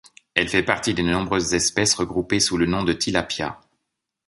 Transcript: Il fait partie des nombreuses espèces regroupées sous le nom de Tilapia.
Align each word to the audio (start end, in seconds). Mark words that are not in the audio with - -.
Il 0.35 0.49
fait 0.49 0.63
partie 0.63 0.95
des 0.95 1.03
nombreuses 1.03 1.53
espèces 1.53 1.93
regroupées 1.93 2.39
sous 2.39 2.57
le 2.57 2.65
nom 2.65 2.81
de 2.83 2.91
Tilapia. 2.91 3.59